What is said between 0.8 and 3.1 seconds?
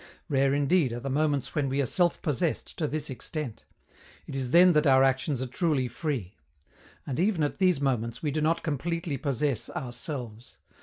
are the moments when we are self possessed to this